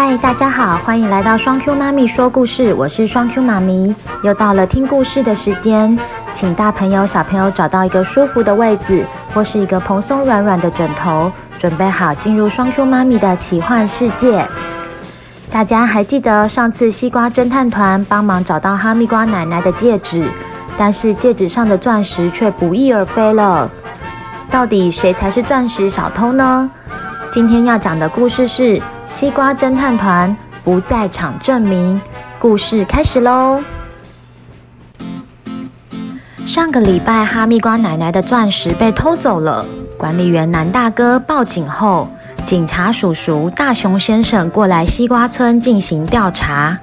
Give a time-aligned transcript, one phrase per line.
[0.00, 3.92] 嗨，大家好，欢迎来到双 Q 妈咪说故事，我是双 Q 妈咪，
[4.22, 5.98] 又到了听故事的时间，
[6.32, 14.46] 请大朋友小朋友找到一个舒服的位置，或是一个蓬松软软的枕头，准备好进入双 Q 妈咪的奇幻世界。
[15.50, 20.28] 大家还记得上次西瓜侦探团帮忙找到哈密瓜奶奶的戒指，
[20.76, 23.68] 但是戒指上的钻石却不翼而飞了，
[24.48, 26.70] 到底谁才是钻石小偷呢？
[27.32, 28.62] 今天要讲的故事是
[29.08, 31.96] 《西瓜侦探团不在场证明》。
[32.38, 33.60] 故事开始喽！
[36.46, 39.64] 上个礼拜，哈密瓜奶奶的钻石被偷走了。
[39.96, 42.08] 管理员南大哥报警后，
[42.44, 46.78] 警察叔叔大熊先生过来西瓜村进行调查。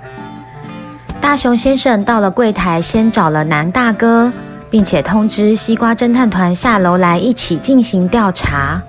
[1.22, 4.34] 大熊先生到了柜台，先找了南大哥，
[4.72, 8.82] 并且通知西瓜侦探团下楼来一起进行调查。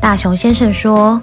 [0.00, 1.22] 大熊先生说：“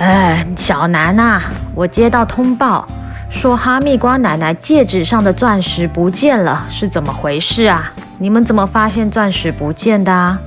[0.00, 1.42] 哎，小南呐，
[1.74, 2.88] 我接到通报，
[3.28, 7.92] 说哈密瓜奶奶戒指上的钻石不见了，是怎么回事啊？
[8.16, 10.40] 你们怎么发现钻石不见的啊？”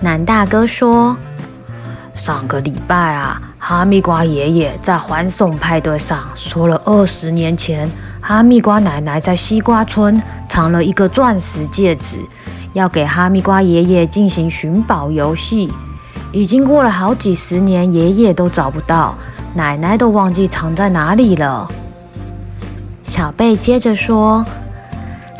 [0.00, 1.16] 南大哥说
[2.14, 12.18] ：“上个礼拜啊，哈密瓜爷爷在欢送派对上说了，二十年前哈密瓜奶奶在西瓜村藏了一个钻石戒指。”
[12.74, 15.72] 要给哈密瓜爷爷进行寻宝游戏，
[16.32, 19.14] 已经过了好几十年，爷爷都找不到，
[19.54, 21.68] 奶奶都忘记藏在哪里了。
[23.02, 24.44] 小贝接着说：“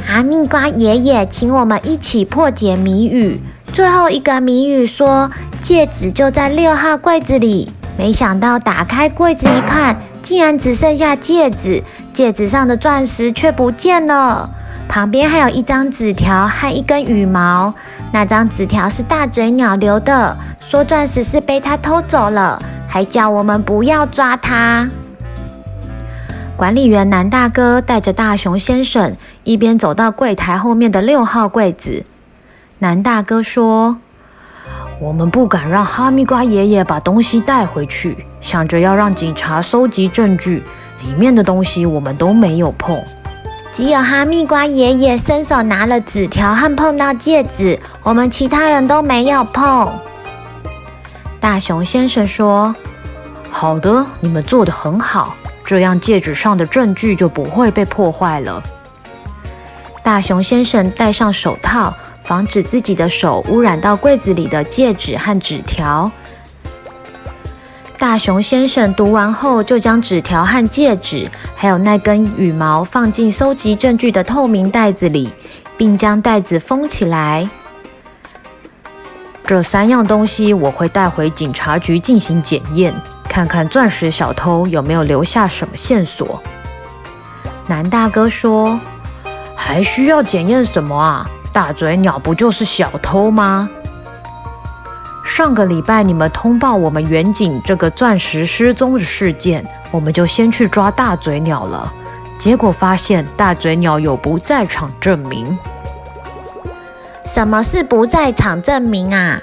[0.06, 3.41] 哈密瓜爷爷请我们一起破解谜语，
[3.75, 5.30] 最后一个谜语说
[5.62, 14.50] 戒指就在六号柜子里，没想到打开柜子一看，竟然只剩下戒指，戒指上的钻石却不见了。”
[14.89, 17.75] 旁边还有一张纸条和一根羽毛，
[18.11, 24.89] 那张纸条是大嘴鸟留的，说钻石是被他偷走了，还叫我们不要抓他。
[26.56, 32.05] 管理员南大哥带着大熊先生一边走到柜台后面的六号柜子。
[32.79, 33.98] 南大哥说
[35.01, 40.62] ：“我们不敢让哈密瓜爷爷把东西带回去，想着要让警察收集证据，
[41.05, 42.98] 里面的东西我们都没有碰。”
[43.78, 49.96] 只有哈密瓜爷爷伸手拿了纸条和碰到戒指，我们其他人都没有碰。
[51.39, 52.74] 大熊先生说
[53.48, 58.61] ：“好的，你们做得很好，这样戒指上的证据就不会被破坏了。”
[60.02, 61.94] 大熊先生戴上手套，
[62.24, 66.11] 防止自己的手污染到柜子里的戒指和纸条。
[67.98, 75.29] 大熊先生读完后，就将纸条和戒指，还有那根羽毛放进搜集证据的透明袋子里，
[75.77, 77.48] 并将袋子封起来。
[79.45, 82.95] 这三样东西我会带回警察局进行检验，
[83.29, 86.41] 看看钻石小偷有没有留下什么线索。
[87.67, 88.79] 南大哥说
[89.57, 91.29] ：“还需要检验什么啊？
[91.53, 93.69] 大嘴鸟不就是小偷吗？”
[95.38, 101.94] 上个礼拜你们通报我们远景这个钻石失踪的事件，我们就先去抓大嘴鸟了。
[102.40, 105.56] 结果发现大嘴鸟有不在场证明。
[107.24, 109.40] 什么是不在场证明啊？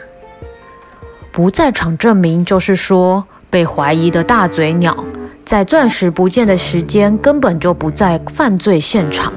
[1.32, 5.02] 不在场证明就是说，被怀疑的大嘴鸟
[5.46, 9.32] 在钻石不见的时间根本就不在犯罪现场。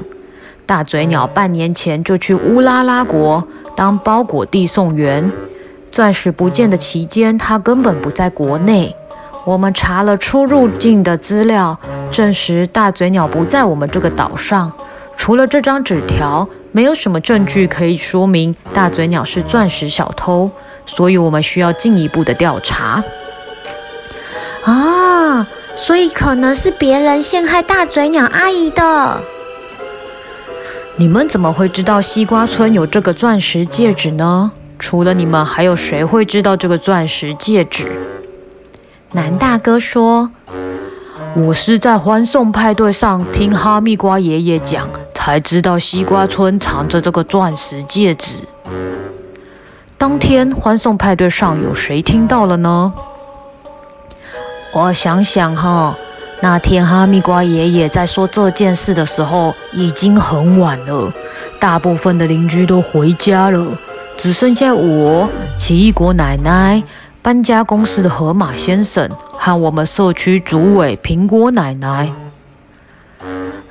[0.65, 3.47] 大嘴鸟半年前就去乌拉拉国
[3.77, 5.31] 当包裹递送员。
[5.91, 8.95] 钻石不见的期间，他根本不在国内。
[9.45, 11.77] 我们查了出入境的资料，
[12.11, 14.71] 证实大嘴鸟不在我们这个岛上。
[15.17, 20.51] 除了这张纸条，没有什么证据可以说明大嘴鸟是钻石小偷，
[20.85, 23.03] 所以我们需要进一步的调查。
[24.63, 29.21] 啊，所以可能是别人陷害大嘴鸟阿姨的。
[30.97, 34.51] 你们怎么会知道西瓜村有这个钻石戒指呢？
[34.79, 37.91] 除了你们，还有谁会知道这个钻石戒指？
[39.11, 40.31] 南大哥说
[41.35, 48.47] ：“我是在欢送派对上听哈密瓜爷爷讲，才知道西瓜村藏着这个钻石戒指。
[49.97, 52.93] 当天欢送派对上有谁听到了呢？
[54.71, 55.93] 我想想哈，
[56.41, 61.11] 那天哈密瓜爷爷在说这件事的时候已经很晚了，
[61.59, 63.67] 大部分的邻居都回家了。”
[64.19, 66.83] 只剩下我、奇异果奶奶、
[67.21, 72.11] 搬家公司的河马先生和我们社区主委苹果奶奶。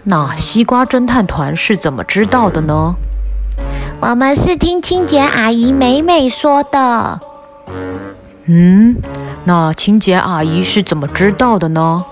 [0.05, 2.95] 那西瓜侦探团是怎么知道的呢？
[4.01, 7.21] 我们是听清洁阿姨美美说的。
[8.47, 8.97] 嗯，
[9.45, 12.03] 那清洁阿姨是怎么知道的呢？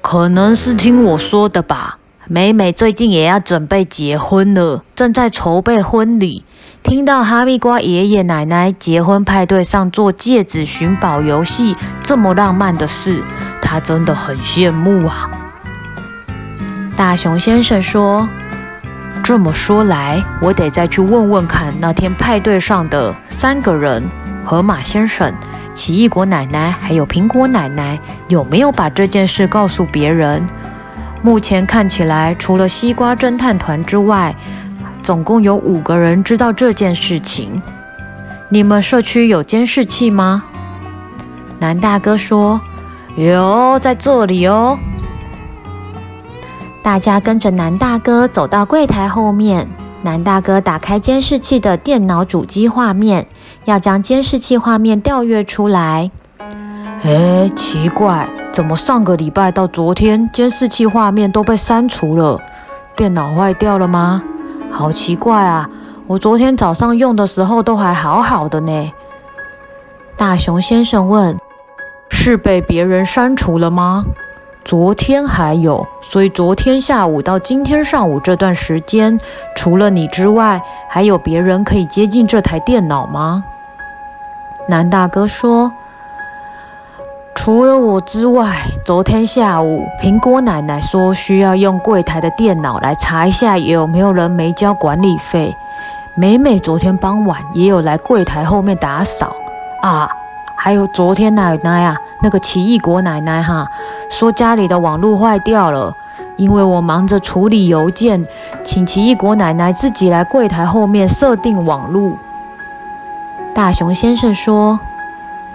[0.00, 1.98] 可能是听我说的吧。
[2.30, 6.44] 美美最近也要准备结婚了，正在筹备婚礼。
[6.82, 13.24] 听到哈密瓜爷爷奶奶结婚派对上做戒指寻宝游戏这么浪漫的事，
[13.62, 15.30] 她真的很羡慕啊。
[16.98, 18.28] 大熊先生说
[19.24, 24.06] ：“这么说来，我得再去问问看那天派对上的三个人——
[24.44, 25.32] 河马先生、
[25.74, 27.98] 奇异果奶奶还有苹果奶奶，
[28.28, 30.46] 有没有把这件事告诉别人？
[31.22, 34.34] 目前看起来，除了西瓜侦探团之外，
[35.02, 37.60] 总共有五个人知道这件事情。
[38.48, 40.44] 你们社区有监视器吗？”
[41.60, 42.60] 南大哥说
[43.16, 44.78] ：“有，在这里哦。”
[46.82, 49.66] 大家跟着南大哥走到柜台后面。
[50.00, 53.26] 南大哥打开监视器的电脑主机画面，
[53.64, 56.12] 要将监视器画面调阅出来。
[57.02, 62.40] 哎，奇怪，怎么上个礼拜到昨天，监视器画面都被删除了？
[62.96, 64.22] 电脑坏掉了吗？
[64.72, 65.70] 好奇怪啊！
[66.08, 68.92] 我昨天早上用的时候都还好好的呢。
[70.16, 71.38] 大熊先生问
[72.10, 74.04] ：“是被别人删除了吗？”
[74.64, 79.20] 昨天还有，所以昨天下午到今天上午这段时间，
[79.54, 83.44] 除了你之外，还有别人可以接近这台电脑吗？
[84.68, 85.72] 南大哥说
[87.38, 95.54] ：“除了我之外，昨天下午苹果奶奶说需要用柜台的电脑来查一下有没有人没交管理费。
[96.16, 99.36] 美美昨天傍晚也有来柜台后面打扫
[99.82, 100.10] 啊。”
[100.58, 103.68] 还有昨天奶奶啊，那个奇异果奶奶哈，
[104.10, 105.94] 说家里的网络坏掉了，
[106.36, 108.26] 因为我忙着处理邮件，
[108.64, 112.10] 请奇异果奶奶自己来柜台后面设定网络。
[113.54, 114.80] 大熊先生说：“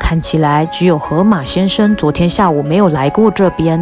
[0.03, 3.79] 看起来只有河马先生昨天下午没有来过这边。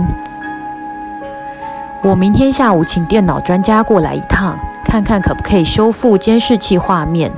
[2.04, 7.32] 我明天下午请电脑专家过来一趟，看看可不可以修复监视器画面。”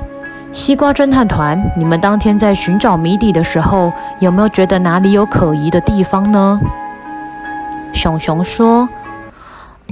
[0.52, 6.60] 西瓜侦探团，你们当天在寻找谜底的时候，有没有觉得哪里有可疑的地方呢？
[7.94, 8.88] 熊熊说：“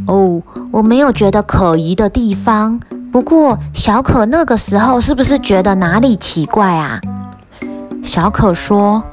[0.05, 0.41] 哦，
[0.71, 2.79] 我没有觉得可疑的地方。
[3.11, 6.99] 不过小可那个时候是不是觉得哪里奇怪啊？”
[8.03, 9.03] 小可说：“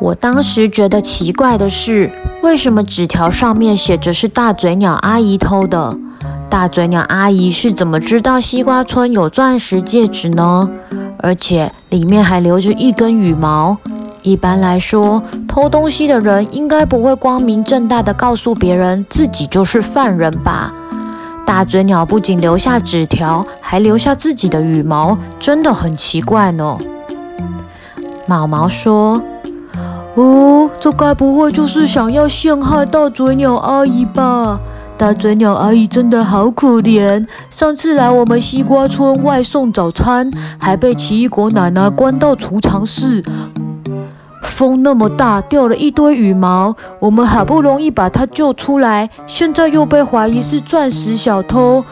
[0.00, 2.10] 我当时觉得奇怪的是，
[2.42, 5.96] 为什么纸条上面写着是大嘴鸟阿姨偷的？”
[6.50, 10.68] 大嘴鸟阿姨是怎么知道西瓜村有钻石戒指呢？
[11.18, 13.76] 而且里面还留着一根羽毛。
[14.22, 20.72] 一般来说，偷东西的人应该不会光明正大的告诉别人自己就是犯人吧？
[21.50, 26.78] 大嘴鸟不仅留下纸条，还留下自己的羽毛，真的很奇怪呢。
[28.28, 29.20] 毛毛说
[30.14, 34.60] ：“哦，这该不会就是想要陷害大嘴鸟阿姨吧？”
[34.96, 43.24] 大嘴鸟阿姨真的好可怜，上次来我们西瓜村外送早餐，还被奇异果奶奶关到储藏室。
[44.42, 51.84] 风那么大，掉了一堆羽毛，我们好不容易把它救出来，现在又被怀疑是钻石小偷。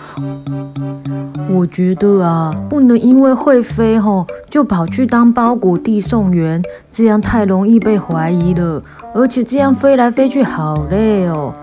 [1.51, 8.83] 我觉得啊，不能因为会飞吼，就跑去当包裹递送员，这样太容易被怀疑了，
[9.15, 11.55] 而且这样飞来飞去好累哦。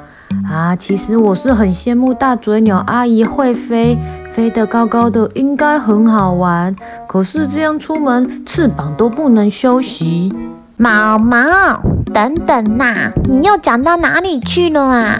[0.51, 3.97] 啊，其实我是很羡慕大嘴鸟阿姨会飞，
[4.33, 6.75] 飞得高高的，应该很好玩。
[7.07, 10.33] 可是这样出门，翅膀都不能休息。
[10.77, 11.79] 毛毛，
[12.13, 15.19] 等等呐，你又讲到哪里去了啊？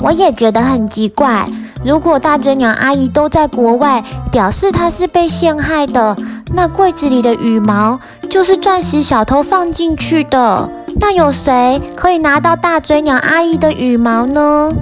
[0.00, 1.46] 我也觉得很奇怪，
[1.84, 6.16] 如果大嘴鸟阿姨都在国外，表示她是被陷害的，
[6.54, 10.70] 那柜子里的羽毛就是钻石小偷放进去的。
[10.98, 14.72] 那有谁可以拿到大嘴鸟阿姨的羽毛呢？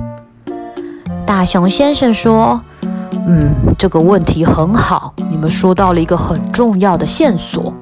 [1.26, 2.60] 大熊先生说
[3.26, 7.74] ：“嗯，这个问题很好，你们说到了一个很重要的线索。”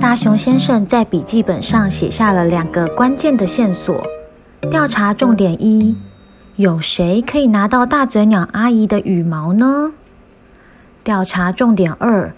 [0.00, 4.02] 大熊先生在笔记本上写下了两个关键的线索：
[4.70, 5.96] 调查重点一，
[6.54, 9.92] 有谁可以拿到大嘴鸟阿姨的羽毛呢？
[11.02, 12.32] 调查重点二，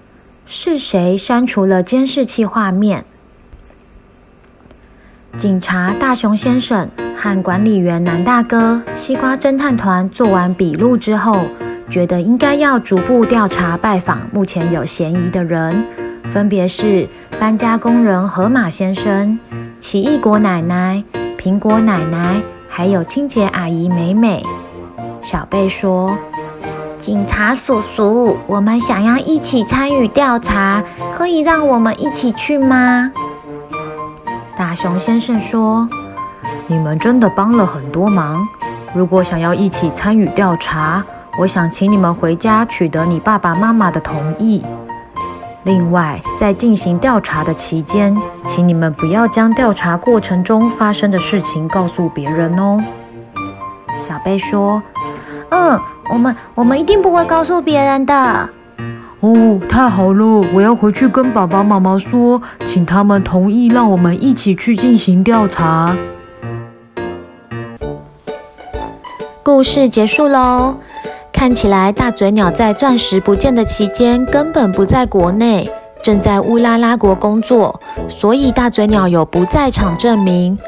[0.46, 3.04] 是谁删除了监视器画面？
[5.36, 11.46] 警察大熊先生和管理员南大哥、西瓜侦探团做完笔录之后，
[11.90, 15.84] 觉得应该要逐步调查拜访目前有嫌疑的人，
[16.32, 17.08] 分别是
[17.40, 19.38] 搬家工人河马先生、
[19.80, 21.02] 奇异果奶奶、
[21.36, 24.44] 苹果奶奶，还有清洁阿姨美美。
[25.22, 26.16] 小贝说
[27.00, 33.10] ：“警察叔叔，我们想要一起参与调查，可以让我们一起去吗？
[34.56, 35.88] 大熊先生说
[36.68, 38.46] ：“你们真的帮了很多忙。
[38.94, 41.04] 如果想要一起参与调查，
[41.40, 44.62] 我想请你们回家取得你爸爸妈妈的同意。
[45.64, 52.82] 另外，在进行调查的期间，请你们不要将调查过程中发生的事情告诉别人哦。”
[54.06, 54.82] 小贝说
[55.50, 55.78] ：“嗯。”
[56.10, 58.50] 我们我们一定不会告诉别人的。
[59.20, 60.44] 哦，太好了！
[60.52, 65.94] 我要回去跟爸爸妈妈说，请他们同意让我们一起去进行调查。
[69.44, 70.78] 故事结束喽。
[71.40, 75.66] 看起来大嘴鸟在钻石不见的期间根本不在国内，
[76.02, 77.80] 正在乌拉拉国工作，
[78.10, 80.58] 所以大嘴鸟有不在场证明。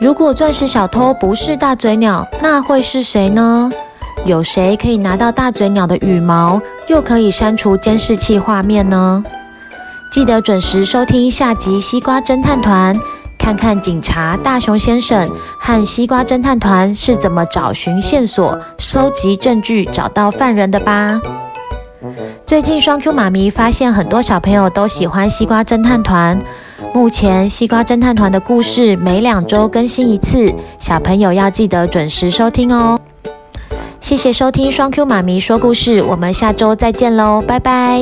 [0.00, 3.68] 如果钻石小偷不是大嘴鸟，那会是谁呢？
[4.24, 9.24] 有谁可以拿到大嘴鸟的羽毛，又可以删除监视器画面呢？
[10.12, 12.94] 记得准时收听下集《西瓜侦探团》，
[13.42, 21.20] 看看警察大熊先生和西瓜侦探团是怎么找寻线索、收集证据、找到犯人的吧。
[22.46, 26.40] 最近双 Q 妈咪发现很多小朋友都喜欢西瓜侦探团，
[26.94, 32.96] 目前西瓜侦探团的故事每两周更新一次，小朋友要记得准时收听哦。
[34.00, 38.00] 谢谢收听双 Q 妈咪说故事，我们下周再见喽，拜拜。